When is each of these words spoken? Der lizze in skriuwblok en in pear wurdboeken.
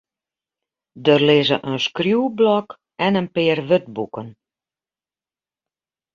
Der 1.05 1.19
lizze 1.27 1.57
in 1.69 1.77
skriuwblok 1.85 2.67
en 3.05 3.17
in 3.21 3.27
pear 3.35 3.59
wurdboeken. 3.69 4.29